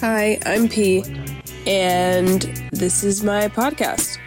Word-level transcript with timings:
Hi, 0.00 0.38
I'm 0.44 0.68
P, 0.68 1.02
and 1.66 2.42
this 2.72 3.02
is 3.02 3.22
my 3.22 3.48
podcast. 3.48 4.18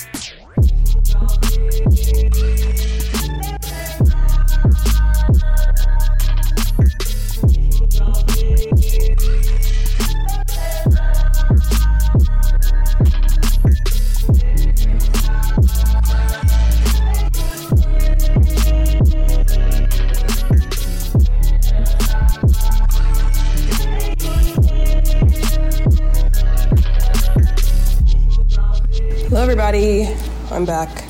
I'm 30.59 30.65
back. 30.65 31.05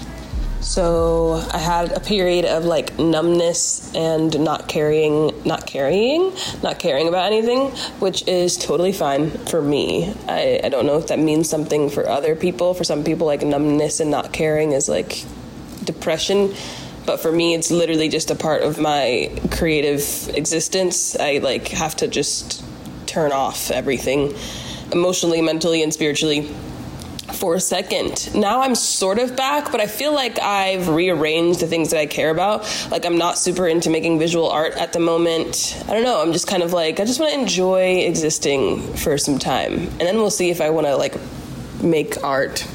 So 0.61 1.43
I 1.51 1.57
had 1.57 1.91
a 1.91 1.99
period 1.99 2.45
of 2.45 2.65
like 2.65 2.99
numbness 2.99 3.91
and 3.95 4.39
not 4.41 4.67
carrying, 4.67 5.33
not 5.43 5.65
carrying, 5.65 6.31
not 6.61 6.77
caring 6.77 7.07
about 7.07 7.25
anything, 7.25 7.71
which 7.97 8.27
is 8.27 8.57
totally 8.57 8.91
fine 8.91 9.31
for 9.31 9.59
me. 9.59 10.13
I, 10.27 10.59
I 10.65 10.69
don't 10.69 10.85
know 10.85 10.99
if 10.99 11.07
that 11.07 11.17
means 11.17 11.49
something 11.49 11.89
for 11.89 12.07
other 12.07 12.35
people. 12.35 12.75
For 12.75 12.83
some 12.83 13.03
people, 13.03 13.25
like 13.25 13.41
numbness 13.41 13.99
and 13.99 14.11
not 14.11 14.33
caring 14.33 14.73
is 14.73 14.87
like 14.87 15.25
depression. 15.83 16.53
But 17.07 17.19
for 17.19 17.31
me, 17.31 17.55
it's 17.55 17.71
literally 17.71 18.07
just 18.07 18.29
a 18.29 18.35
part 18.35 18.61
of 18.61 18.79
my 18.79 19.35
creative 19.49 20.29
existence. 20.35 21.15
I 21.15 21.39
like 21.39 21.69
have 21.69 21.95
to 21.95 22.07
just 22.07 22.63
turn 23.07 23.31
off 23.31 23.71
everything 23.71 24.35
emotionally, 24.91 25.41
mentally, 25.41 25.81
and 25.81 25.91
spiritually 25.91 26.55
for 27.35 27.55
a 27.55 27.59
second. 27.59 28.33
Now 28.35 28.61
I'm 28.61 28.75
sort 28.75 29.19
of 29.19 29.35
back, 29.35 29.71
but 29.71 29.81
I 29.81 29.87
feel 29.87 30.13
like 30.13 30.39
I've 30.39 30.87
rearranged 30.89 31.59
the 31.59 31.67
things 31.67 31.91
that 31.91 31.99
I 31.99 32.05
care 32.05 32.29
about. 32.29 32.67
Like 32.91 33.05
I'm 33.05 33.17
not 33.17 33.37
super 33.37 33.67
into 33.67 33.89
making 33.89 34.19
visual 34.19 34.49
art 34.49 34.73
at 34.73 34.93
the 34.93 34.99
moment. 34.99 35.81
I 35.87 35.93
don't 35.93 36.03
know, 36.03 36.21
I'm 36.21 36.33
just 36.33 36.47
kind 36.47 36.63
of 36.63 36.73
like 36.73 36.99
I 36.99 37.05
just 37.05 37.19
want 37.19 37.33
to 37.33 37.39
enjoy 37.39 37.99
existing 37.99 38.81
for 38.95 39.17
some 39.17 39.39
time. 39.39 39.73
And 39.73 40.01
then 40.01 40.17
we'll 40.17 40.31
see 40.31 40.49
if 40.49 40.61
I 40.61 40.69
want 40.69 40.87
to 40.87 40.95
like 40.95 41.15
make 41.81 42.23
art. 42.23 42.67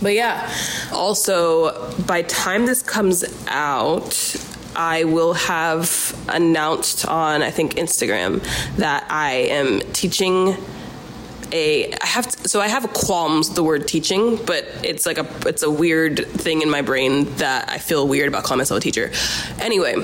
But 0.00 0.14
yeah, 0.14 0.52
also 0.92 1.92
by 2.02 2.22
time 2.22 2.66
this 2.66 2.82
comes 2.82 3.24
out, 3.48 4.36
I 4.76 5.04
will 5.04 5.34
have 5.34 6.16
announced 6.28 7.06
on 7.06 7.42
I 7.42 7.50
think 7.50 7.74
Instagram 7.74 8.42
that 8.76 9.06
I 9.10 9.32
am 9.32 9.80
teaching 9.92 10.56
a 11.52 11.92
I 11.92 12.06
have 12.06 12.28
to, 12.28 12.48
so 12.48 12.60
I 12.60 12.68
have 12.68 12.92
qualms 12.92 13.50
the 13.50 13.62
word 13.62 13.88
teaching, 13.88 14.36
but 14.44 14.64
it's 14.82 15.06
like 15.06 15.18
a 15.18 15.26
it's 15.46 15.62
a 15.62 15.70
weird 15.70 16.26
thing 16.26 16.62
in 16.62 16.70
my 16.70 16.82
brain 16.82 17.24
that 17.36 17.68
I 17.68 17.78
feel 17.78 18.06
weird 18.06 18.28
about 18.28 18.44
calling 18.44 18.58
myself 18.58 18.78
a 18.78 18.82
teacher. 18.82 19.10
Anyway, 19.58 19.94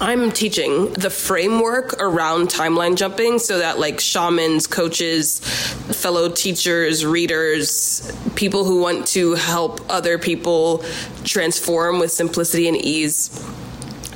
I'm 0.00 0.32
teaching 0.32 0.92
the 0.94 1.10
framework 1.10 1.94
around 2.02 2.48
timeline 2.48 2.96
jumping 2.96 3.38
so 3.38 3.58
that 3.58 3.78
like 3.78 4.00
shamans, 4.00 4.66
coaches, 4.66 5.38
fellow 5.38 6.28
teachers, 6.28 7.06
readers, 7.06 8.10
people 8.34 8.64
who 8.64 8.80
want 8.80 9.06
to 9.08 9.34
help 9.34 9.80
other 9.88 10.18
people 10.18 10.84
transform 11.24 12.00
with 12.00 12.10
simplicity 12.10 12.66
and 12.66 12.76
ease 12.76 13.30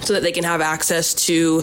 so 0.07 0.15
that 0.15 0.23
they 0.23 0.33
can 0.33 0.45
have 0.45 0.61
access 0.61 1.15
to 1.15 1.63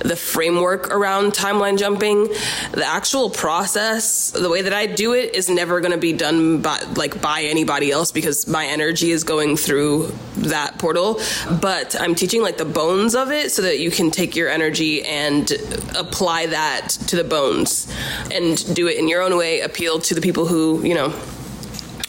the 0.00 0.16
framework 0.16 0.90
around 0.92 1.32
timeline 1.32 1.78
jumping. 1.78 2.24
The 2.72 2.84
actual 2.84 3.30
process, 3.30 4.30
the 4.30 4.48
way 4.48 4.62
that 4.62 4.72
I 4.72 4.86
do 4.86 5.12
it, 5.12 5.34
is 5.34 5.48
never 5.48 5.80
going 5.80 5.92
to 5.92 5.98
be 5.98 6.12
done 6.12 6.60
by 6.60 6.80
like 6.96 7.20
by 7.20 7.42
anybody 7.42 7.90
else 7.90 8.10
because 8.10 8.46
my 8.48 8.66
energy 8.66 9.10
is 9.10 9.24
going 9.24 9.56
through 9.56 10.12
that 10.38 10.78
portal. 10.78 11.20
But 11.60 11.98
I'm 12.00 12.14
teaching 12.14 12.42
like 12.42 12.56
the 12.56 12.64
bones 12.64 13.14
of 13.14 13.30
it 13.30 13.52
so 13.52 13.62
that 13.62 13.78
you 13.78 13.90
can 13.90 14.10
take 14.10 14.34
your 14.34 14.48
energy 14.48 15.04
and 15.04 15.50
apply 15.96 16.46
that 16.46 16.88
to 17.08 17.16
the 17.16 17.24
bones 17.24 17.92
and 18.32 18.74
do 18.74 18.88
it 18.88 18.98
in 18.98 19.08
your 19.08 19.22
own 19.22 19.36
way. 19.36 19.60
Appeal 19.60 20.00
to 20.00 20.14
the 20.14 20.20
people 20.20 20.46
who 20.46 20.82
you 20.82 20.94
know 20.94 21.14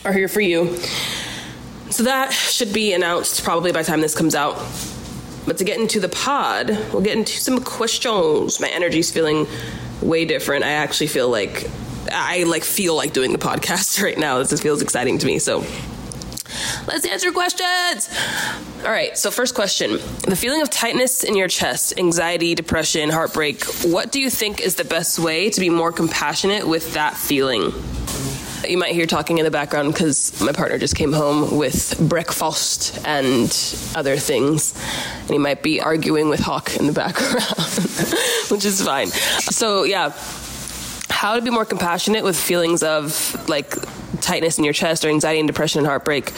are 0.04 0.14
here 0.14 0.28
for 0.28 0.42
you. 0.42 0.78
So 1.90 2.04
that 2.04 2.34
should 2.34 2.74
be 2.74 2.94
announced 2.94 3.44
probably 3.44 3.72
by 3.72 3.84
time 3.84 4.02
this 4.02 4.16
comes 4.16 4.36
out. 4.36 4.58
But 5.46 5.58
to 5.60 5.64
get 5.64 5.80
into 5.80 6.00
the 6.00 6.10
pod, 6.10 6.70
we'll 6.92 7.02
get 7.02 7.18
into 7.18 7.40
some 7.40 7.64
questions. 7.64 8.60
My 8.60 8.70
energy's 8.70 9.12
feeling 9.12 9.48
way 10.02 10.26
different. 10.26 10.64
I 10.64 10.72
actually 10.72 11.08
feel 11.08 11.30
like 11.30 11.70
I 12.12 12.44
like 12.44 12.64
feel 12.64 12.96
like 12.96 13.14
doing 13.14 13.32
the 13.32 13.38
podcast 13.38 14.02
right 14.04 14.18
now. 14.18 14.42
This 14.42 14.62
feels 14.62 14.82
exciting 14.82 15.18
to 15.20 15.26
me. 15.26 15.40
So 15.40 15.64
let's 16.88 17.06
answer 17.06 17.32
questions. 17.32 18.10
All 18.84 18.92
right, 18.92 19.18
so 19.18 19.32
first 19.32 19.56
question. 19.56 19.94
The 20.28 20.36
feeling 20.36 20.62
of 20.62 20.70
tightness 20.70 21.24
in 21.24 21.36
your 21.36 21.48
chest, 21.48 21.98
anxiety, 21.98 22.54
depression, 22.54 23.10
heartbreak, 23.10 23.66
what 23.84 24.12
do 24.12 24.20
you 24.20 24.30
think 24.30 24.62
is 24.62 24.76
the 24.76 24.84
best 24.84 25.18
way 25.18 25.50
to 25.50 25.60
be 25.60 25.70
more 25.70 25.92
compassionate 25.92 26.68
with 26.68 26.94
that 26.94 27.18
feeling? 27.18 27.74
You 28.68 28.78
might 28.78 28.94
hear 28.94 29.06
talking 29.06 29.38
in 29.38 29.46
the 29.46 29.52
background 29.52 29.94
because 29.94 30.40
my 30.42 30.52
partner 30.52 30.78
just 30.78 30.96
came 30.96 31.14
home 31.14 31.58
with 31.58 32.00
breakfast 32.00 33.00
and 33.06 33.50
other 33.96 34.18
things. 34.18 34.74
And 35.26 35.32
he 35.32 35.40
might 35.40 35.64
be 35.64 35.82
arguing 35.82 36.30
with 36.30 36.40
Hawk 36.40 36.76
in 36.78 36.86
the 36.86 36.94
background, 36.94 37.44
which 38.50 38.64
is 38.64 38.82
fine. 38.84 39.08
So, 39.08 39.84
yeah, 39.84 40.14
how 41.10 41.36
to 41.36 41.42
be 41.42 41.50
more 41.50 41.66
compassionate 41.66 42.24
with 42.24 42.38
feelings 42.38 42.84
of 42.84 43.50
like 43.50 43.74
tightness 44.22 44.58
in 44.58 44.64
your 44.64 44.74
chest 44.74 45.04
or 45.06 45.10
anxiety 45.10 45.40
and 45.40 45.48
depression 45.48 45.80
and 45.80 45.88
heartbreak. 45.88 46.30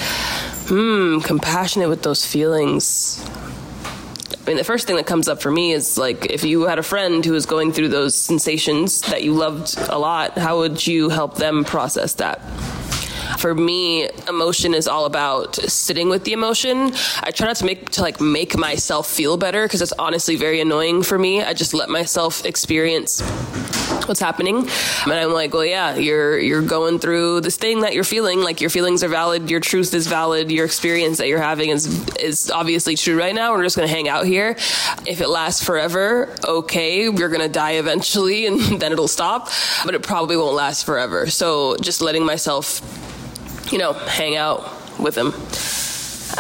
Hmm, 0.70 1.20
compassionate 1.20 1.90
with 1.90 2.03
those 2.03 2.26
feelings. 2.26 3.24
I 4.31 4.52
mean, 4.52 4.58
the 4.58 4.64
first 4.64 4.88
thing 4.88 4.96
that 4.96 5.06
comes 5.06 5.28
up 5.28 5.42
for 5.42 5.52
me 5.52 5.74
is 5.74 5.97
like 5.97 6.28
if 6.28 6.46
you 6.46 6.64
had 6.64 6.80
a 6.80 6.84
friend 6.84 7.26
who 7.26 7.34
was 7.34 7.46
going 7.46 7.74
through 7.74 7.90
those 7.90 8.16
sensations 8.16 9.02
that 9.02 9.24
you 9.24 9.34
loved 9.34 9.78
a 9.90 10.00
lot, 10.00 10.38
how 10.38 10.59
would 10.59 10.88
you 10.88 11.09
help 11.09 11.36
them 11.36 11.66
process 11.66 12.14
that? 12.14 12.40
For 13.38 13.53
me, 13.53 14.09
emotion 14.28 14.74
is 14.74 14.88
all 14.88 15.06
about 15.06 15.56
sitting 15.56 16.09
with 16.09 16.24
the 16.24 16.34
emotion. 16.34 16.92
I 17.22 17.31
try 17.31 17.48
not 17.48 17.58
to 17.58 17.66
make 17.66 17.90
to 17.92 18.02
like 18.02 18.20
make 18.20 18.58
myself 18.58 19.08
feel 19.08 19.38
better 19.38 19.66
because 19.66 19.81
it's 19.81 19.94
honestly 19.94 20.36
very 20.36 20.59
annoying 20.59 21.03
for 21.03 21.20
me. 21.20 21.44
I 21.44 21.53
just 21.53 21.74
let 21.74 21.90
myself 21.90 22.46
experience 22.46 23.22
what's 24.08 24.20
happening. 24.20 24.58
And 25.03 25.14
i'm 25.14 25.34
like 25.34 25.53
well 25.53 25.66
yeah 25.66 25.96
you're 25.96 26.40
you're 26.40 26.62
going 26.62 27.00
through 27.00 27.42
this 27.42 27.58
thing 27.58 27.81
that 27.81 27.94
you're 27.94 28.03
feeling. 28.03 28.42
Like 28.42 28.62
your 28.62 28.70
feelings 28.70 29.03
are 29.03 29.09
valid 29.09 29.50
your 29.50 29.59
truth 29.59 29.94
is 29.94 30.08
valid 30.08 30.52
your 30.52 30.66
experience 30.66 31.18
that 31.18 31.28
you're 31.28 31.42
having 31.42 31.70
is 31.70 32.08
is 32.18 32.50
obviously 32.50 32.96
true 32.96 33.18
right 33.18 33.36
now. 33.36 33.53
We're 33.53 33.64
just 33.64 33.76
going 33.76 33.88
to 33.88 33.94
hang 33.94 34.08
out 34.08 34.26
here. 34.26 34.52
If 35.06 35.22
it 35.22 35.30
lasts 35.30 35.64
forever 35.64 36.34
okay 36.46 37.03
you're 37.03 37.30
going 37.30 37.42
to 37.42 37.50
die 37.50 37.74
eventually 37.74 38.46
and 38.46 38.59
then 38.81 38.92
it'll 38.92 39.08
stop 39.08 39.50
but 39.86 39.94
it 39.94 40.03
probably 40.03 40.38
won't 40.38 40.56
last 40.56 40.86
forever. 40.86 41.28
So 41.28 41.76
just 41.78 42.02
letting 42.02 42.26
myself 42.26 42.81
you 43.72 43.78
know 43.78 43.94
hang 43.94 44.35
out 44.35 44.72
with 45.00 45.16
them 45.16 45.33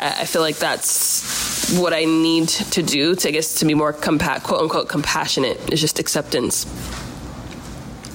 i, 0.01 0.21
I 0.21 0.25
feel 0.25 0.41
like 0.41 0.57
that's 0.57 1.77
what 1.77 1.93
i 1.93 2.05
need 2.05 2.49
to 2.49 2.81
do 2.81 3.15
to 3.15 3.27
i 3.27 3.31
guess 3.31 3.59
to 3.59 3.65
be 3.65 3.73
more 3.73 3.93
compa- 3.93 4.41
quote 4.43 4.61
unquote 4.61 4.89
compassionate 4.89 5.71
is 5.71 5.81
just 5.81 5.99
acceptance 5.99 6.65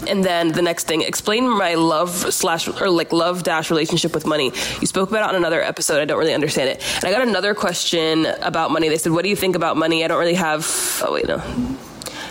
and 0.08 0.24
then 0.24 0.52
the 0.52 0.62
next 0.62 0.86
thing, 0.86 1.02
explain 1.02 1.48
my 1.48 1.74
love 1.74 2.10
slash 2.10 2.68
or 2.68 2.90
like 2.90 3.12
love 3.12 3.42
dash 3.42 3.70
relationship 3.70 4.14
with 4.14 4.26
money. 4.26 4.46
You 4.80 4.86
spoke 4.86 5.10
about 5.10 5.22
it 5.22 5.28
on 5.28 5.36
another 5.36 5.62
episode. 5.62 6.00
I 6.00 6.04
don't 6.04 6.18
really 6.18 6.34
understand 6.34 6.70
it. 6.70 6.82
And 6.96 7.04
I 7.04 7.12
got 7.12 7.26
another 7.26 7.54
question 7.54 8.26
about 8.26 8.70
money. 8.70 8.88
They 8.88 8.98
said, 8.98 9.12
"What 9.12 9.22
do 9.22 9.28
you 9.28 9.36
think 9.36 9.54
about 9.56 9.76
money?" 9.76 10.04
I 10.04 10.08
don't 10.08 10.18
really 10.18 10.34
have. 10.34 10.66
Oh 11.04 11.12
wait, 11.12 11.28
no. 11.28 11.40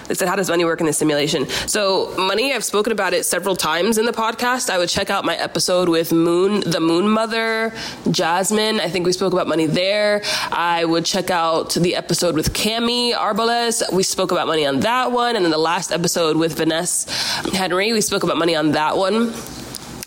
They 0.08 0.16
said, 0.16 0.28
How 0.28 0.36
does 0.36 0.50
money 0.50 0.66
work 0.66 0.80
in 0.80 0.86
the 0.86 0.94
simulation? 0.94 1.48
So, 1.68 2.14
money, 2.18 2.54
I've 2.54 2.64
spoken 2.64 2.92
about 2.92 3.14
it 3.14 3.26
several 3.26 3.56
times 3.56 3.98
in 3.98 4.06
the 4.06 4.12
podcast. 4.12 4.70
I 4.70 4.78
would 4.78 4.90
check 4.90 5.10
out 5.10 5.26
my 5.26 5.36
episode 5.36 5.90
with 5.90 6.12
Moon, 6.12 6.62
the 6.62 6.80
Moon 6.80 7.08
Mother, 7.08 7.74
Jasmine. 8.10 8.80
I 8.80 8.90
think 8.90 9.06
we 9.06 9.14
spoke 9.14 9.34
about 9.34 9.48
money 9.48 9.66
there. 9.66 10.22
I 10.52 10.86
would 10.86 11.06
check 11.06 11.30
out 11.30 11.74
the 11.74 11.96
episode 11.96 12.36
with 12.36 12.54
Cami 12.54 13.14
Arboles. 13.14 13.84
We 13.92 14.04
spoke 14.04 14.32
about 14.32 14.48
money 14.48 14.66
on 14.66 14.82
that 14.82 15.12
one. 15.12 15.36
And 15.36 15.46
then 15.46 15.52
the 15.52 15.58
last 15.58 15.92
episode 15.92 16.38
with 16.38 16.58
Vanessa 16.58 17.10
Henry, 17.54 17.94
we 17.94 18.02
spoke 18.02 18.24
about 18.24 18.38
money 18.38 18.56
on 18.56 18.72
that 18.72 18.98
one. 18.98 19.34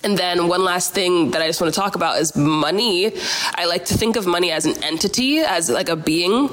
And 0.04 0.18
then 0.18 0.48
one 0.48 0.62
last 0.62 0.92
thing 0.92 1.30
that 1.30 1.40
I 1.40 1.46
just 1.46 1.62
want 1.62 1.72
to 1.72 1.80
talk 1.80 1.96
about 1.96 2.20
is 2.20 2.36
money. 2.36 3.10
I 3.54 3.64
like 3.64 3.86
to 3.86 3.94
think 3.94 4.16
of 4.16 4.26
money 4.26 4.50
as 4.50 4.66
an 4.66 4.84
entity, 4.84 5.38
as 5.38 5.70
like 5.70 5.88
a 5.88 5.96
being. 5.96 6.50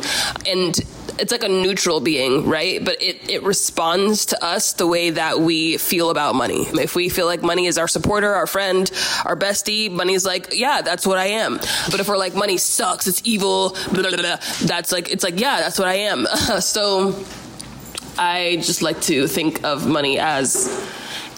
And 0.48 0.80
it's 1.22 1.32
like 1.32 1.44
a 1.44 1.48
neutral 1.48 2.00
being, 2.00 2.48
right? 2.48 2.84
But 2.84 3.02
it, 3.02 3.30
it 3.30 3.44
responds 3.44 4.26
to 4.28 4.44
us 4.44 4.74
the 4.74 4.88
way 4.88 5.12
that 5.12 5.40
we 5.40 5.78
feel 5.78 6.10
about 6.10 6.34
money. 6.34 6.64
If 6.64 6.96
we 6.96 7.10
feel 7.10 7.28
like 7.28 7.44
money 7.44 7.68
is 7.68 7.78
our 7.78 7.88
supporter, 7.88 8.34
our 8.34 8.48
friend, 8.48 8.92
our 9.24 9.36
bestie, 9.36 9.92
money's 9.92 10.26
like, 10.26 10.58
yeah, 10.58 10.82
that's 10.82 11.06
what 11.06 11.20
I 11.20 11.28
am. 11.28 11.58
But 11.92 12.00
if 12.00 12.08
we're 12.08 12.18
like, 12.18 12.34
money 12.34 12.58
sucks, 12.58 13.06
it's 13.06 13.22
evil, 13.24 13.78
blah, 13.94 14.10
blah, 14.10 14.18
blah, 14.18 14.38
that's 14.64 14.92
like, 14.92 15.12
it's 15.12 15.24
like, 15.24 15.40
yeah, 15.40 15.60
that's 15.60 15.78
what 15.78 15.88
I 15.88 15.94
am. 15.94 16.26
so 16.60 17.24
I 18.18 18.58
just 18.58 18.82
like 18.82 19.00
to 19.02 19.28
think 19.28 19.64
of 19.64 19.88
money 19.88 20.18
as 20.18 20.68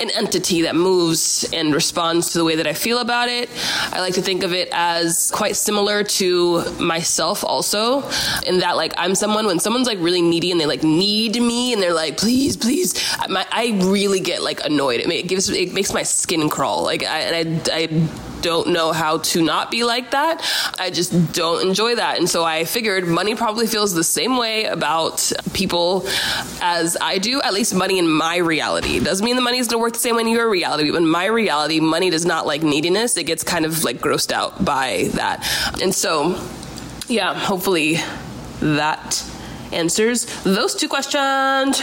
an 0.04 0.12
entity 0.12 0.62
that 0.64 0.76
moves 0.76 1.50
and 1.52 1.74
responds 1.74 2.32
to 2.34 2.38
the 2.38 2.46
way 2.46 2.56
that 2.56 2.68
I 2.68 2.74
feel 2.74 3.00
about 3.00 3.30
it. 3.30 3.50
I 3.92 4.00
like 4.00 4.14
to 4.16 4.22
think 4.22 4.44
of 4.44 4.54
it 4.54 4.70
as 4.72 5.32
quite 5.34 5.56
similar 5.56 6.04
to 6.04 6.64
myself 6.80 7.44
also 7.44 8.08
in 8.46 8.60
that 8.60 8.76
like 8.76 8.94
I'm 8.98 9.16
someone 9.16 9.48
when 9.48 9.60
someone's 9.60 9.88
like 9.88 10.00
really 10.00 10.22
needy 10.22 10.52
and 10.52 10.60
they 10.60 10.66
like 10.66 10.84
need 10.84 11.42
me 11.42 11.74
and 11.74 11.82
they're 11.82 11.94
like 11.94 12.18
please 12.18 12.58
please 12.58 12.94
my, 13.30 13.46
I 13.52 13.80
really 13.84 14.20
get 14.20 14.44
like 14.44 14.64
annoyed. 14.64 15.00
It, 15.00 15.10
it 15.10 15.28
gives 15.28 15.50
it 15.50 15.74
makes 15.74 15.94
my 15.94 16.04
skin 16.04 16.50
crawl. 16.50 16.84
Like 16.84 17.04
I 17.04 17.40
I, 17.40 17.62
I 17.72 18.33
don't 18.44 18.68
know 18.68 18.92
how 18.92 19.18
to 19.18 19.42
not 19.42 19.72
be 19.72 19.84
like 19.84 20.12
that. 20.12 20.46
I 20.78 20.92
just 20.92 21.34
don't 21.34 21.66
enjoy 21.68 21.96
that. 21.96 22.20
And 22.20 22.30
so 22.30 22.44
I 22.44 22.66
figured 22.66 23.08
money 23.08 23.34
probably 23.34 23.66
feels 23.66 23.94
the 23.94 24.04
same 24.04 24.38
way 24.38 24.66
about 24.66 25.32
people 25.54 26.06
as 26.62 26.98
I 27.00 27.18
do, 27.18 27.42
at 27.42 27.54
least 27.54 27.74
money 27.74 27.98
in 27.98 28.08
my 28.08 28.38
reality. 28.38 29.00
Doesn't 29.00 29.26
mean 29.26 29.36
the 29.36 29.42
money 29.42 29.58
is 29.58 29.68
going 29.68 29.80
to 29.80 29.82
work 29.82 29.94
the 29.94 30.00
same 30.00 30.16
way 30.16 30.22
in 30.22 30.28
your 30.28 30.50
reality, 30.50 30.92
but 30.92 30.98
in 30.98 31.08
my 31.08 31.26
reality, 31.26 31.80
money 31.80 32.10
does 32.10 32.26
not 32.26 32.46
like 32.46 32.62
neediness. 32.62 33.18
It 33.18 33.24
gets 33.24 33.44
kind 33.44 33.66
of 33.66 33.84
like 33.84 33.98
grossed 34.00 34.32
out 34.32 34.64
by 34.64 35.10
that. 35.14 35.48
And 35.82 35.96
so, 35.96 36.40
yeah, 37.08 37.34
hopefully 37.34 37.98
that 38.60 39.24
answers 39.72 40.26
those 40.44 40.76
two 40.76 40.88
questions. 40.88 41.82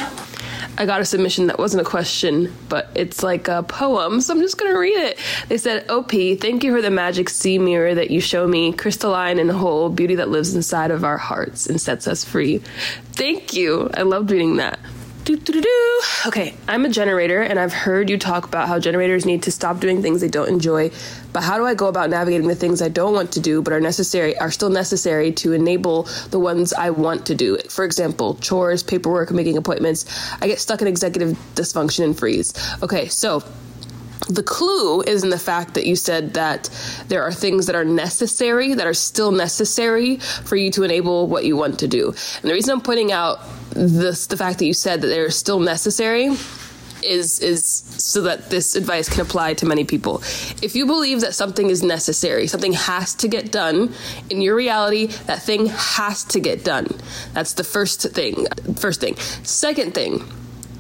I 0.78 0.86
got 0.86 1.00
a 1.00 1.04
submission 1.04 1.48
that 1.48 1.58
wasn't 1.58 1.82
a 1.82 1.84
question, 1.84 2.52
but 2.68 2.90
it's 2.94 3.22
like 3.22 3.48
a 3.48 3.62
poem, 3.62 4.20
so 4.20 4.32
I'm 4.32 4.40
just 4.40 4.56
gonna 4.56 4.78
read 4.78 4.96
it. 4.96 5.18
They 5.48 5.58
said, 5.58 5.90
OP, 5.90 6.10
thank 6.10 6.64
you 6.64 6.74
for 6.74 6.80
the 6.80 6.90
magic 6.90 7.28
sea 7.28 7.58
mirror 7.58 7.94
that 7.94 8.10
you 8.10 8.20
show 8.20 8.46
me, 8.46 8.72
crystalline 8.72 9.38
and 9.38 9.50
whole, 9.50 9.90
beauty 9.90 10.14
that 10.14 10.30
lives 10.30 10.54
inside 10.54 10.90
of 10.90 11.04
our 11.04 11.18
hearts 11.18 11.66
and 11.66 11.80
sets 11.80 12.08
us 12.08 12.24
free. 12.24 12.58
Thank 13.12 13.52
you. 13.52 13.90
I 13.94 14.02
loved 14.02 14.30
reading 14.30 14.56
that. 14.56 14.78
Okay, 16.26 16.54
I'm 16.68 16.84
a 16.84 16.88
generator, 16.88 17.40
and 17.40 17.58
I've 17.58 17.72
heard 17.72 18.10
you 18.10 18.18
talk 18.18 18.44
about 18.44 18.68
how 18.68 18.78
generators 18.78 19.24
need 19.24 19.42
to 19.44 19.52
stop 19.52 19.80
doing 19.80 20.02
things 20.02 20.20
they 20.20 20.28
don't 20.28 20.48
enjoy. 20.48 20.90
But 21.32 21.42
how 21.42 21.56
do 21.56 21.64
I 21.64 21.74
go 21.74 21.88
about 21.88 22.10
navigating 22.10 22.48
the 22.48 22.54
things 22.54 22.82
I 22.82 22.88
don't 22.88 23.14
want 23.14 23.32
to 23.32 23.40
do, 23.40 23.62
but 23.62 23.72
are 23.72 23.80
necessary, 23.80 24.36
are 24.38 24.50
still 24.50 24.70
necessary 24.70 25.32
to 25.32 25.52
enable 25.52 26.04
the 26.30 26.38
ones 26.38 26.72
I 26.72 26.90
want 26.90 27.26
to 27.26 27.34
do? 27.34 27.58
For 27.68 27.84
example, 27.84 28.34
chores, 28.36 28.82
paperwork, 28.82 29.30
making 29.30 29.56
appointments. 29.56 30.04
I 30.40 30.46
get 30.46 30.58
stuck 30.58 30.82
in 30.82 30.88
executive 30.88 31.38
dysfunction 31.54 32.04
and 32.04 32.18
freeze. 32.18 32.52
Okay, 32.82 33.08
so 33.08 33.42
the 34.28 34.42
clue 34.42 35.02
is 35.02 35.24
in 35.24 35.30
the 35.30 35.38
fact 35.38 35.74
that 35.74 35.86
you 35.86 35.96
said 35.96 36.34
that 36.34 36.68
there 37.08 37.22
are 37.22 37.32
things 37.32 37.66
that 37.66 37.74
are 37.74 37.84
necessary, 37.84 38.74
that 38.74 38.86
are 38.86 38.94
still 38.94 39.32
necessary 39.32 40.16
for 40.16 40.56
you 40.56 40.70
to 40.72 40.82
enable 40.82 41.26
what 41.26 41.44
you 41.44 41.56
want 41.56 41.78
to 41.80 41.88
do. 41.88 42.08
And 42.08 42.44
the 42.50 42.52
reason 42.52 42.72
I'm 42.72 42.80
pointing 42.80 43.12
out 43.12 43.40
this, 43.80 44.26
the 44.26 44.36
fact 44.36 44.58
that 44.58 44.66
you 44.66 44.74
said 44.74 45.00
that 45.00 45.06
they're 45.06 45.30
still 45.30 45.58
necessary 45.58 46.36
is 47.02 47.40
is 47.40 47.64
so 47.64 48.20
that 48.20 48.50
this 48.50 48.76
advice 48.76 49.08
can 49.08 49.22
apply 49.22 49.54
to 49.54 49.64
many 49.64 49.84
people. 49.84 50.18
If 50.60 50.76
you 50.76 50.84
believe 50.84 51.22
that 51.22 51.34
something 51.34 51.70
is 51.70 51.82
necessary, 51.82 52.46
something 52.46 52.74
has 52.74 53.14
to 53.14 53.28
get 53.28 53.50
done 53.50 53.94
in 54.28 54.42
your 54.42 54.54
reality, 54.54 55.06
that 55.24 55.42
thing 55.42 55.66
has 55.66 56.24
to 56.24 56.40
get 56.40 56.62
done. 56.62 56.88
That's 57.32 57.54
the 57.54 57.64
first 57.64 58.02
thing. 58.12 58.46
First 58.76 59.00
thing. 59.00 59.16
Second 59.44 59.94
thing, 59.94 60.24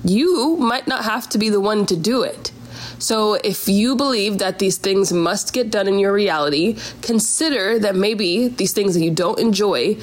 you 0.04 0.56
might 0.58 0.86
not 0.86 1.04
have 1.04 1.26
to 1.30 1.38
be 1.38 1.48
the 1.48 1.60
one 1.60 1.86
to 1.86 1.96
do 1.96 2.22
it. 2.22 2.52
So 2.98 3.34
if 3.34 3.66
you 3.66 3.96
believe 3.96 4.38
that 4.38 4.58
these 4.58 4.76
things 4.76 5.10
must 5.10 5.54
get 5.54 5.70
done 5.70 5.88
in 5.88 5.98
your 5.98 6.12
reality, 6.12 6.76
consider 7.00 7.78
that 7.78 7.96
maybe 7.96 8.48
these 8.48 8.72
things 8.72 8.92
that 8.92 9.00
you 9.00 9.10
don't 9.10 9.38
enjoy, 9.38 9.96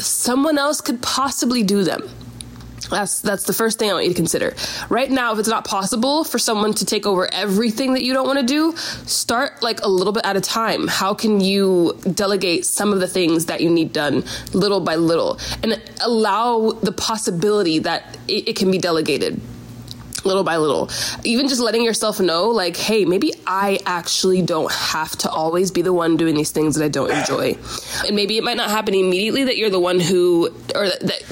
someone 0.00 0.58
else 0.58 0.80
could 0.80 1.02
possibly 1.02 1.62
do 1.62 1.84
them. 1.84 2.08
That's 2.90 3.20
that's 3.20 3.44
the 3.44 3.52
first 3.52 3.78
thing 3.78 3.90
I 3.90 3.92
want 3.94 4.06
you 4.06 4.12
to 4.12 4.16
consider. 4.16 4.54
Right 4.88 5.10
now, 5.10 5.32
if 5.32 5.38
it's 5.38 5.48
not 5.48 5.64
possible 5.64 6.24
for 6.24 6.38
someone 6.38 6.72
to 6.74 6.84
take 6.84 7.06
over 7.06 7.32
everything 7.32 7.94
that 7.94 8.02
you 8.02 8.14
don't 8.14 8.26
want 8.26 8.38
to 8.38 8.46
do, 8.46 8.74
start 9.06 9.62
like 9.62 9.82
a 9.82 9.88
little 9.88 10.12
bit 10.12 10.24
at 10.24 10.36
a 10.36 10.40
time. 10.40 10.88
How 10.88 11.12
can 11.12 11.40
you 11.40 11.98
delegate 12.14 12.64
some 12.64 12.92
of 12.92 13.00
the 13.00 13.06
things 13.08 13.46
that 13.46 13.60
you 13.60 13.68
need 13.70 13.92
done 13.92 14.24
little 14.52 14.80
by 14.80 14.96
little 14.96 15.38
and 15.62 15.80
allow 16.00 16.72
the 16.72 16.92
possibility 16.92 17.78
that 17.80 18.16
it, 18.26 18.48
it 18.48 18.56
can 18.56 18.70
be 18.70 18.78
delegated? 18.78 19.40
Little 20.28 20.44
by 20.44 20.56
little. 20.58 20.88
Even 21.24 21.48
just 21.48 21.60
letting 21.60 21.82
yourself 21.82 22.20
know, 22.20 22.48
like, 22.50 22.76
hey, 22.76 23.04
maybe 23.04 23.32
I 23.46 23.80
actually 23.86 24.42
don't 24.42 24.70
have 24.70 25.16
to 25.18 25.30
always 25.30 25.72
be 25.72 25.82
the 25.82 25.92
one 25.92 26.16
doing 26.16 26.36
these 26.36 26.52
things 26.52 26.76
that 26.76 26.84
I 26.84 26.88
don't 26.88 27.10
enjoy. 27.10 27.56
And 28.06 28.14
maybe 28.14 28.38
it 28.38 28.44
might 28.44 28.56
not 28.56 28.70
happen 28.70 28.94
immediately 28.94 29.44
that 29.44 29.56
you're 29.56 29.70
the 29.70 29.80
one 29.80 29.98
who, 29.98 30.48
or 30.74 30.86
that, 30.86 31.22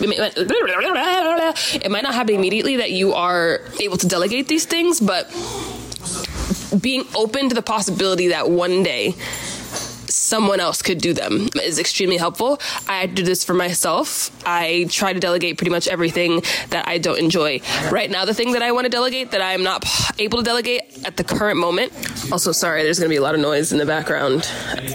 it 1.84 1.90
might 1.90 2.02
not 2.02 2.14
happen 2.14 2.34
immediately 2.34 2.76
that 2.76 2.90
you 2.90 3.12
are 3.12 3.60
able 3.80 3.96
to 3.98 4.08
delegate 4.08 4.48
these 4.48 4.64
things, 4.64 5.00
but 5.00 5.30
being 6.80 7.04
open 7.14 7.48
to 7.48 7.54
the 7.54 7.62
possibility 7.62 8.28
that 8.28 8.50
one 8.50 8.82
day 8.82 9.14
someone 10.26 10.60
else 10.60 10.82
could 10.82 10.98
do 10.98 11.12
them 11.12 11.48
is 11.62 11.78
extremely 11.78 12.16
helpful. 12.16 12.60
I 12.88 13.06
do 13.06 13.22
this 13.22 13.44
for 13.44 13.54
myself. 13.54 14.30
I 14.44 14.86
try 14.90 15.12
to 15.12 15.20
delegate 15.20 15.56
pretty 15.56 15.70
much 15.70 15.86
everything 15.86 16.42
that 16.70 16.88
I 16.88 16.98
don't 16.98 17.18
enjoy. 17.18 17.60
Right 17.90 18.10
now, 18.10 18.24
the 18.24 18.34
thing 18.34 18.52
that 18.52 18.62
I 18.62 18.72
want 18.72 18.86
to 18.86 18.90
delegate 18.90 19.30
that 19.30 19.40
I 19.40 19.52
am 19.52 19.62
not 19.62 19.84
able 20.18 20.38
to 20.38 20.44
delegate 20.44 20.82
at 21.04 21.16
the 21.16 21.24
current 21.24 21.58
moment. 21.58 21.92
Also, 22.32 22.50
sorry, 22.52 22.82
there's 22.82 22.98
going 22.98 23.08
to 23.08 23.12
be 23.12 23.18
a 23.18 23.22
lot 23.22 23.34
of 23.34 23.40
noise 23.40 23.72
in 23.72 23.78
the 23.78 23.86
background 23.86 24.44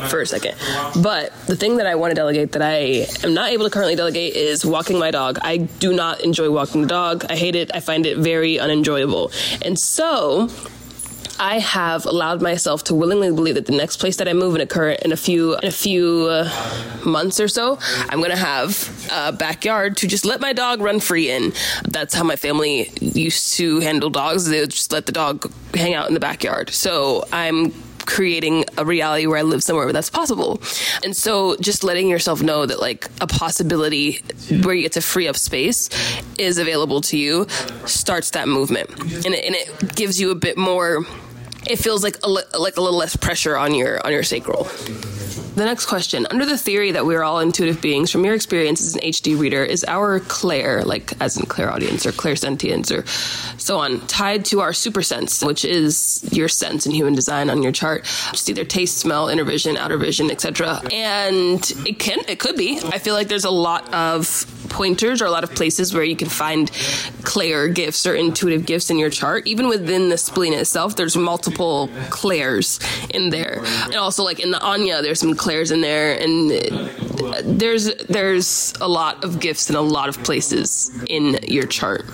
for 0.09 0.21
a 0.21 0.25
second. 0.25 0.55
But 1.01 1.33
the 1.47 1.55
thing 1.55 1.77
that 1.77 1.87
I 1.87 1.95
want 1.95 2.11
to 2.11 2.15
delegate 2.15 2.51
that 2.51 2.61
I 2.61 3.07
am 3.25 3.33
not 3.33 3.51
able 3.51 3.65
to 3.65 3.71
currently 3.71 3.95
delegate 3.95 4.35
is 4.35 4.65
walking 4.65 4.99
my 4.99 5.11
dog. 5.11 5.39
I 5.41 5.57
do 5.57 5.93
not 5.93 6.21
enjoy 6.21 6.51
walking 6.51 6.81
the 6.81 6.87
dog. 6.87 7.25
I 7.29 7.35
hate 7.35 7.55
it. 7.55 7.71
I 7.73 7.79
find 7.79 8.05
it 8.05 8.17
very 8.17 8.59
unenjoyable. 8.59 9.31
And 9.61 9.79
so, 9.79 10.49
I 11.41 11.57
have 11.57 12.05
allowed 12.05 12.39
myself 12.39 12.83
to 12.85 12.93
willingly 12.93 13.31
believe 13.31 13.55
that 13.55 13.65
the 13.65 13.75
next 13.75 13.97
place 13.97 14.17
that 14.17 14.27
I 14.27 14.33
move 14.33 14.53
in 14.53 14.61
a 14.61 14.67
current 14.67 15.01
in 15.01 15.11
a 15.11 15.17
few 15.17 15.55
in 15.55 15.67
a 15.67 15.71
few 15.71 16.27
uh, 16.29 16.47
months 17.03 17.39
or 17.39 17.47
so, 17.47 17.79
I'm 18.09 18.21
to 18.21 18.35
have 18.35 19.09
a 19.11 19.31
backyard 19.31 19.97
to 19.97 20.07
just 20.07 20.23
let 20.23 20.39
my 20.39 20.53
dog 20.53 20.81
run 20.81 20.99
free 20.99 21.31
in. 21.31 21.51
That's 21.89 22.13
how 22.13 22.23
my 22.23 22.35
family 22.35 22.91
used 23.01 23.53
to 23.53 23.79
handle 23.79 24.11
dogs. 24.11 24.47
They 24.47 24.59
would 24.59 24.69
just 24.69 24.91
let 24.91 25.07
the 25.07 25.11
dog 25.11 25.51
hang 25.73 25.95
out 25.95 26.07
in 26.07 26.13
the 26.13 26.19
backyard. 26.19 26.69
So 26.69 27.25
I'm 27.33 27.73
creating 28.05 28.65
a 28.77 28.85
reality 28.85 29.25
where 29.25 29.39
I 29.39 29.41
live 29.41 29.63
somewhere 29.63 29.85
where 29.85 29.93
that's 29.93 30.11
possible. 30.11 30.61
And 31.03 31.15
so 31.17 31.55
just 31.57 31.83
letting 31.83 32.07
yourself 32.07 32.43
know 32.43 32.67
that 32.67 32.79
like 32.79 33.09
a 33.19 33.25
possibility 33.25 34.19
where 34.61 34.75
you 34.75 34.83
get 34.83 34.91
to 34.93 35.01
free 35.01 35.27
up 35.27 35.37
space 35.37 35.89
is 36.37 36.59
available 36.59 37.01
to 37.01 37.17
you 37.17 37.47
starts 37.85 38.29
that 38.31 38.47
movement. 38.47 38.91
And 39.25 39.33
it, 39.33 39.45
and 39.45 39.55
it 39.55 39.95
gives 39.95 40.21
you 40.21 40.29
a 40.29 40.35
bit 40.35 40.55
more 40.55 41.03
it 41.67 41.77
feels 41.77 42.03
like 42.03 42.17
a, 42.23 42.29
like 42.29 42.77
a 42.77 42.81
little 42.81 42.97
less 42.97 43.15
pressure 43.15 43.57
on 43.57 43.73
your 43.73 44.05
on 44.05 44.11
your 44.11 44.23
sacral. 44.23 44.67
The 45.55 45.65
next 45.65 45.87
question 45.87 46.25
Under 46.31 46.45
the 46.45 46.57
theory 46.57 46.91
that 46.93 47.05
we're 47.05 47.23
all 47.23 47.39
intuitive 47.39 47.81
beings, 47.81 48.09
from 48.09 48.23
your 48.23 48.33
experience 48.33 48.81
as 48.81 48.95
an 48.95 49.01
HD 49.01 49.37
reader, 49.37 49.63
is 49.63 49.83
our 49.85 50.21
clair, 50.21 50.83
like 50.83 51.13
as 51.21 51.35
in 51.35 51.45
clairaudience 51.45 52.05
or 52.05 52.13
clairsentience 52.13 52.89
or 52.89 53.05
so 53.59 53.77
on, 53.77 53.99
tied 54.07 54.45
to 54.45 54.61
our 54.61 54.71
super 54.71 55.01
sense, 55.01 55.43
which 55.43 55.65
is 55.65 56.25
your 56.31 56.47
sense 56.47 56.85
in 56.85 56.93
human 56.93 57.15
design 57.15 57.49
on 57.49 57.61
your 57.61 57.73
chart? 57.73 58.05
Just 58.31 58.49
either 58.49 58.63
taste, 58.63 58.97
smell, 58.97 59.27
inner 59.27 59.43
vision, 59.43 59.75
outer 59.75 59.97
vision, 59.97 60.31
etc. 60.31 60.81
And 60.91 61.59
it 61.85 61.99
can, 61.99 62.19
it 62.29 62.39
could 62.39 62.55
be. 62.55 62.79
I 62.85 62.97
feel 62.97 63.13
like 63.13 63.27
there's 63.27 63.45
a 63.45 63.51
lot 63.51 63.93
of 63.93 64.45
pointers 64.71 65.21
or 65.21 65.25
a 65.25 65.31
lot 65.31 65.43
of 65.43 65.53
places 65.53 65.93
where 65.93 66.03
you 66.03 66.15
can 66.15 66.29
find 66.29 66.71
clair 67.23 67.67
gifts 67.67 68.05
or 68.05 68.15
intuitive 68.15 68.65
gifts 68.65 68.89
in 68.89 68.97
your 68.97 69.09
chart. 69.09 69.45
Even 69.45 69.67
within 69.67 70.09
the 70.09 70.17
spleen 70.17 70.53
itself, 70.53 70.95
there's 70.95 71.15
multiple 71.15 71.89
clairs 72.09 72.79
in 73.13 73.29
there. 73.29 73.61
And 73.85 73.95
also, 73.95 74.23
like 74.23 74.39
in 74.39 74.51
the 74.51 74.57
Ajna, 74.57 75.01
there's 75.03 75.19
some 75.19 75.35
clairs 75.35 75.71
in 75.71 75.81
there, 75.81 76.19
and 76.19 76.51
there's 77.43 77.93
there's 78.05 78.73
a 78.81 78.87
lot 78.87 79.23
of 79.23 79.39
gifts 79.39 79.69
in 79.69 79.75
a 79.75 79.81
lot 79.81 80.09
of 80.09 80.23
places 80.23 80.91
in 81.07 81.37
your 81.43 81.65
chart. 81.65 82.05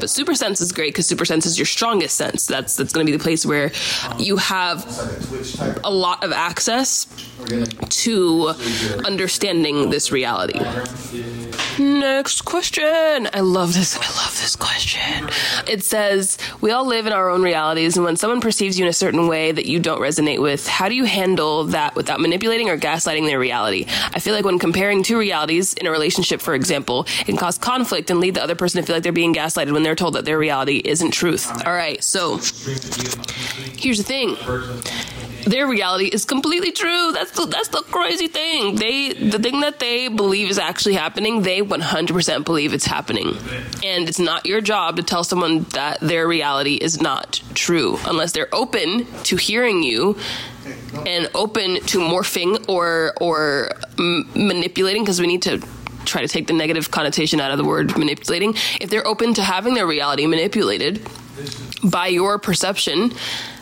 But 0.00 0.10
super 0.10 0.34
sense 0.34 0.60
is 0.60 0.72
great 0.72 0.94
because 0.94 1.06
super 1.06 1.24
sense 1.24 1.46
is 1.46 1.58
your 1.58 1.66
strongest 1.66 2.16
sense. 2.16 2.46
That's 2.46 2.76
that's 2.76 2.92
going 2.92 3.06
to 3.06 3.12
be 3.12 3.16
the 3.16 3.22
place 3.22 3.44
where 3.46 3.70
you 4.18 4.36
have 4.38 4.84
a 5.84 5.90
lot 5.90 6.24
of 6.24 6.32
access 6.32 7.06
to 7.88 8.48
understanding 9.04 9.90
this 9.90 10.10
reality. 10.10 10.58
Next 11.78 12.44
question. 12.44 13.28
I 13.32 13.40
love 13.40 13.74
this. 13.74 13.96
I 13.96 14.00
love 14.00 14.38
this 14.40 14.56
question. 14.56 15.28
It 15.68 15.84
says, 15.84 16.38
We 16.60 16.70
all 16.70 16.86
live 16.86 17.06
in 17.06 17.12
our 17.12 17.28
own 17.28 17.42
realities, 17.42 17.96
and 17.96 18.04
when 18.04 18.16
someone 18.16 18.40
perceives 18.40 18.78
you 18.78 18.86
in 18.86 18.88
a 18.88 18.94
certain 18.94 19.28
way 19.28 19.52
that 19.52 19.66
you 19.66 19.78
don't 19.78 20.00
resonate 20.00 20.40
with, 20.40 20.66
how 20.66 20.88
do 20.88 20.94
you 20.94 21.04
handle 21.04 21.64
that 21.64 21.94
without 21.94 22.20
manipulating 22.20 22.70
or 22.70 22.78
gaslighting 22.78 23.26
their 23.26 23.38
reality? 23.38 23.84
I 23.88 24.20
feel 24.20 24.34
like 24.34 24.44
when 24.44 24.58
comparing 24.58 25.02
two 25.02 25.18
realities 25.18 25.74
in 25.74 25.86
a 25.86 25.90
relationship, 25.90 26.40
for 26.40 26.54
example, 26.54 27.06
it 27.20 27.26
can 27.26 27.36
cause 27.36 27.58
conflict 27.58 28.10
and 28.10 28.20
lead 28.20 28.34
the 28.34 28.42
other 28.42 28.54
person 28.54 28.80
to 28.80 28.86
feel 28.86 28.96
like 28.96 29.02
they're 29.02 29.12
being 29.12 29.34
gaslighted 29.34 29.72
when 29.72 29.82
they're 29.82 29.94
told 29.94 30.14
that 30.14 30.24
their 30.24 30.38
reality 30.38 30.80
isn't 30.84 31.10
truth. 31.10 31.50
All 31.66 31.74
right, 31.74 32.02
so 32.02 32.38
here's 33.76 33.98
the 33.98 34.04
thing 34.04 34.36
their 35.46 35.66
reality 35.68 36.06
is 36.06 36.24
completely 36.24 36.72
true. 36.72 37.12
That's 37.12 37.30
the 37.30 37.46
that's 37.46 37.68
the 37.68 37.82
crazy 37.90 38.26
thing. 38.26 38.74
They 38.76 39.12
the 39.12 39.38
thing 39.38 39.60
that 39.60 39.78
they 39.78 40.08
believe 40.08 40.50
is 40.50 40.58
actually 40.58 40.94
happening, 40.94 41.42
they 41.42 41.60
100% 41.62 42.44
believe 42.44 42.74
it's 42.74 42.84
happening. 42.86 43.36
And 43.84 44.08
it's 44.08 44.18
not 44.18 44.44
your 44.44 44.60
job 44.60 44.96
to 44.96 45.02
tell 45.02 45.22
someone 45.24 45.62
that 45.74 46.00
their 46.00 46.26
reality 46.26 46.74
is 46.74 47.00
not 47.00 47.40
true 47.54 47.98
unless 48.06 48.32
they're 48.32 48.52
open 48.52 49.06
to 49.24 49.36
hearing 49.36 49.82
you 49.84 50.18
and 51.06 51.30
open 51.34 51.76
to 51.86 51.98
morphing 51.98 52.68
or 52.68 53.14
or 53.20 53.70
m- 53.98 54.28
manipulating 54.34 55.02
because 55.04 55.20
we 55.20 55.28
need 55.28 55.42
to 55.42 55.62
try 56.04 56.22
to 56.22 56.28
take 56.28 56.46
the 56.48 56.52
negative 56.52 56.90
connotation 56.90 57.40
out 57.40 57.50
of 57.52 57.58
the 57.58 57.64
word 57.64 57.96
manipulating. 57.96 58.54
If 58.80 58.90
they're 58.90 59.06
open 59.06 59.34
to 59.34 59.42
having 59.42 59.74
their 59.74 59.86
reality 59.86 60.26
manipulated 60.26 61.06
by 61.84 62.08
your 62.08 62.38
perception, 62.38 63.12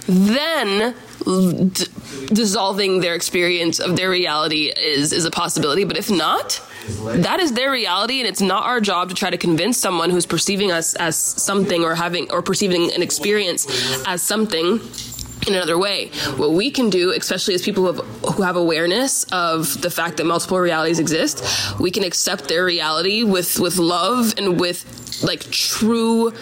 then 0.06 0.94
d- 1.24 1.86
dissolving 2.28 3.00
their 3.00 3.14
experience 3.14 3.80
of 3.80 3.96
their 3.96 4.10
reality 4.10 4.72
is 4.76 5.12
is 5.12 5.24
a 5.24 5.30
possibility. 5.30 5.84
But 5.84 5.96
if 5.96 6.10
not, 6.10 6.60
that 7.04 7.40
is 7.40 7.52
their 7.52 7.70
reality, 7.70 8.20
and 8.20 8.28
it's 8.28 8.40
not 8.40 8.64
our 8.64 8.80
job 8.80 9.08
to 9.08 9.14
try 9.14 9.30
to 9.30 9.38
convince 9.38 9.78
someone 9.78 10.10
who's 10.10 10.26
perceiving 10.26 10.70
us 10.70 10.94
as 10.94 11.16
something 11.16 11.82
or 11.82 11.94
having 11.94 12.30
or 12.30 12.42
perceiving 12.42 12.92
an 12.92 13.02
experience 13.02 13.66
as 14.06 14.22
something 14.22 14.80
in 15.46 15.54
another 15.54 15.78
way. 15.78 16.08
What 16.36 16.52
we 16.52 16.70
can 16.70 16.90
do, 16.90 17.10
especially 17.12 17.54
as 17.54 17.62
people 17.62 17.84
who 17.84 17.92
have, 17.92 18.34
who 18.36 18.42
have, 18.42 18.56
awareness 18.56 19.24
of 19.24 19.80
the 19.82 19.90
fact 19.90 20.16
that 20.16 20.24
multiple 20.24 20.58
realities 20.58 20.98
exist, 20.98 21.44
we 21.78 21.90
can 21.90 22.04
accept 22.04 22.48
their 22.48 22.64
reality 22.64 23.22
with 23.22 23.58
with 23.58 23.78
love 23.78 24.34
and 24.38 24.60
with 24.60 24.84
like 25.23 25.50
true 25.50 26.33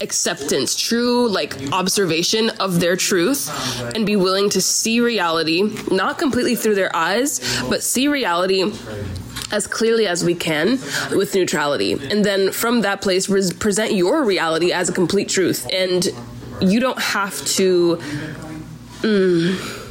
acceptance, 0.00 0.76
true 0.76 1.28
like 1.28 1.72
observation 1.72 2.50
of 2.60 2.80
their 2.80 2.96
truth 2.96 3.50
and 3.94 4.06
be 4.06 4.16
willing 4.16 4.50
to 4.50 4.60
see 4.60 5.00
reality 5.00 5.62
not 5.90 6.18
completely 6.18 6.54
through 6.54 6.74
their 6.74 6.94
eyes, 6.94 7.40
but 7.68 7.82
see 7.82 8.08
reality 8.08 8.72
as 9.52 9.66
clearly 9.66 10.06
as 10.06 10.24
we 10.24 10.34
can 10.34 10.78
with 11.12 11.34
neutrality. 11.34 11.92
And 11.92 12.24
then 12.24 12.52
from 12.52 12.80
that 12.82 13.00
place 13.00 13.28
res- 13.28 13.52
present 13.52 13.92
your 13.92 14.24
reality 14.24 14.72
as 14.72 14.88
a 14.88 14.92
complete 14.92 15.28
truth 15.28 15.66
and 15.72 16.08
you 16.60 16.80
don't 16.80 16.98
have 16.98 17.44
to 17.46 17.96
mm, 19.02 19.83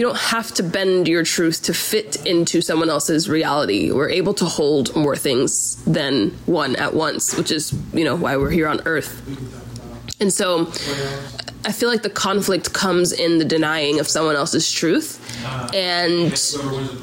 you 0.00 0.06
don't 0.06 0.16
have 0.16 0.54
to 0.54 0.62
bend 0.62 1.06
your 1.08 1.24
truth 1.24 1.64
to 1.64 1.74
fit 1.74 2.24
into 2.24 2.62
someone 2.62 2.88
else's 2.88 3.28
reality. 3.28 3.92
We're 3.92 4.08
able 4.08 4.32
to 4.32 4.46
hold 4.46 4.96
more 4.96 5.14
things 5.14 5.76
than 5.84 6.30
one 6.46 6.74
at 6.76 6.94
once, 6.94 7.36
which 7.36 7.50
is, 7.50 7.74
you 7.92 8.04
know, 8.04 8.16
why 8.16 8.38
we're 8.38 8.48
here 8.48 8.66
on 8.66 8.80
earth. 8.86 9.20
And 10.18 10.32
so 10.32 10.72
I 11.64 11.72
feel 11.72 11.88
like 11.90 12.02
the 12.02 12.10
conflict 12.10 12.72
comes 12.72 13.12
in 13.12 13.38
the 13.38 13.44
denying 13.44 14.00
of 14.00 14.08
someone 14.08 14.34
else's 14.34 14.70
truth. 14.72 15.18
And 15.74 16.32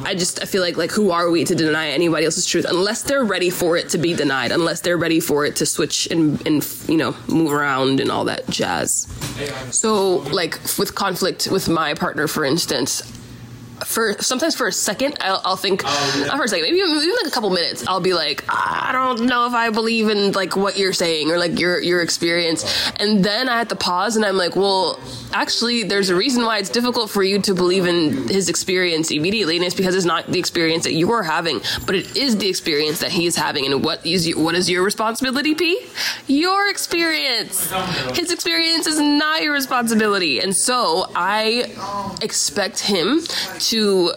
I 0.05 0.15
just 0.15 0.41
I 0.41 0.45
feel 0.45 0.61
like 0.61 0.77
like 0.77 0.91
who 0.91 1.11
are 1.11 1.29
we 1.29 1.43
to 1.45 1.55
deny 1.55 1.89
anybody 1.89 2.25
else's 2.25 2.45
truth 2.45 2.65
unless 2.67 3.03
they're 3.03 3.23
ready 3.23 3.49
for 3.49 3.77
it 3.77 3.89
to 3.89 3.97
be 3.97 4.13
denied, 4.13 4.51
unless 4.51 4.81
they're 4.81 4.97
ready 4.97 5.19
for 5.19 5.45
it 5.45 5.55
to 5.57 5.65
switch 5.65 6.07
and 6.07 6.45
and 6.47 6.67
you 6.87 6.97
know, 6.97 7.15
move 7.27 7.51
around 7.51 7.99
and 7.99 8.09
all 8.11 8.25
that 8.25 8.47
jazz. 8.49 9.07
So 9.71 10.17
like 10.31 10.59
with 10.77 10.95
conflict 10.95 11.47
with 11.51 11.69
my 11.69 11.93
partner 11.93 12.27
for 12.27 12.43
instance, 12.43 13.01
for 13.85 14.13
sometimes 14.21 14.55
for 14.55 14.67
a 14.67 14.71
second 14.71 15.17
I'll, 15.21 15.41
I'll 15.43 15.55
think 15.55 15.81
oh, 15.85 16.25
not 16.27 16.37
for 16.37 16.43
a 16.43 16.47
second 16.47 16.63
maybe 16.63 16.77
even 16.77 17.15
like 17.21 17.27
a 17.27 17.31
couple 17.31 17.49
minutes 17.49 17.87
I'll 17.87 17.99
be 17.99 18.13
like 18.13 18.43
I 18.47 18.91
don't 18.91 19.27
know 19.27 19.47
if 19.47 19.53
I 19.53 19.69
believe 19.69 20.09
in 20.09 20.31
like 20.31 20.55
what 20.55 20.77
you're 20.77 20.93
saying 20.93 21.31
or 21.31 21.37
like 21.37 21.59
your 21.59 21.79
your 21.81 22.01
experience. 22.01 22.65
And 22.97 23.23
then 23.23 23.49
I 23.49 23.57
have 23.57 23.67
to 23.69 23.75
pause 23.75 24.15
and 24.15 24.25
I'm 24.25 24.37
like 24.37 24.55
well 24.55 24.99
actually 25.33 25.83
there's 25.83 26.09
a 26.09 26.15
reason 26.15 26.43
why 26.43 26.59
it's 26.59 26.69
difficult 26.69 27.09
for 27.09 27.23
you 27.23 27.39
to 27.41 27.53
believe 27.53 27.85
in 27.85 28.27
his 28.27 28.49
experience 28.49 29.11
immediately 29.11 29.57
and 29.57 29.65
it's 29.65 29.75
because 29.75 29.95
it's 29.95 30.05
not 30.05 30.27
the 30.27 30.39
experience 30.39 30.83
that 30.85 30.93
you're 30.93 31.23
having 31.23 31.59
but 31.85 31.95
it 31.95 32.15
is 32.15 32.37
the 32.37 32.47
experience 32.47 32.99
that 32.99 33.11
he 33.11 33.25
is 33.25 33.35
having 33.35 33.65
and 33.65 33.83
what 33.83 34.05
is 34.05 34.33
what 34.35 34.55
is 34.55 34.69
your 34.69 34.83
responsibility 34.83 35.55
P? 35.55 35.85
Your 36.27 36.69
experience. 36.69 37.71
His 38.15 38.31
experience 38.31 38.87
is 38.87 38.99
not 38.99 39.41
your 39.41 39.53
responsibility. 39.53 40.39
And 40.39 40.55
so 40.55 41.09
I 41.15 41.73
expect 42.21 42.79
him 42.79 43.21
to 43.77 44.11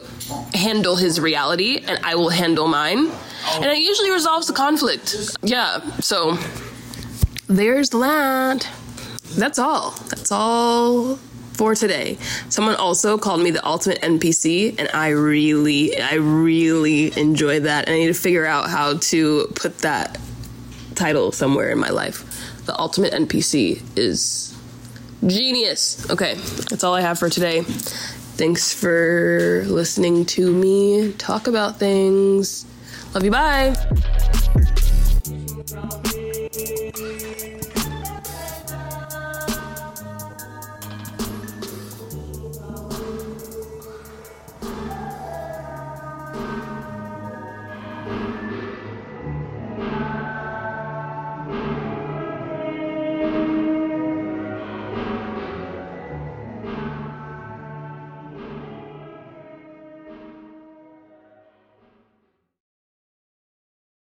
handle 0.55 0.97
his 0.97 1.21
reality 1.21 1.79
and 1.87 1.99
I 2.05 2.15
will 2.15 2.31
handle 2.31 2.69
mine. 2.69 3.11
And 3.55 3.65
it 3.65 3.79
usually 3.79 4.11
resolves 4.11 4.47
the 4.47 4.53
conflict. 4.53 5.39
Yeah, 5.43 5.81
so 6.01 6.39
there's 7.49 7.91
that. 7.91 8.69
That's 9.37 9.59
all. 9.59 9.93
That's 10.09 10.31
all 10.31 11.17
for 11.55 11.75
today. 11.75 12.17
Someone 12.49 12.77
also 12.77 13.19
called 13.19 13.43
me 13.43 13.51
the 13.51 13.65
ultimate 13.67 14.01
NPC, 14.01 14.79
and 14.79 14.89
I 14.95 15.09
really, 15.09 16.01
I 16.01 16.15
really 16.15 17.17
enjoy 17.19 17.61
that. 17.61 17.87
And 17.87 17.95
I 17.95 17.99
need 17.99 18.07
to 18.07 18.15
figure 18.15 18.47
out 18.47 18.71
how 18.71 18.97
to 18.97 19.47
put 19.55 19.79
that 19.79 20.19
title 20.95 21.33
somewhere 21.33 21.71
in 21.71 21.79
my 21.79 21.91
life. 21.91 22.25
The 22.67 22.79
ultimate 22.79 23.13
NPC 23.13 23.83
is 23.97 24.55
genius. 25.27 26.09
Okay, 26.11 26.35
that's 26.35 26.85
all 26.85 26.95
I 26.95 27.01
have 27.01 27.19
for 27.19 27.29
today. 27.29 27.65
Thanks 28.41 28.73
for 28.73 29.65
listening 29.67 30.25
to 30.25 30.51
me 30.51 31.13
talk 31.19 31.47
about 31.47 31.79
things. 31.79 32.65
Love 33.13 33.23
you. 33.23 33.31
Bye. 33.31 33.75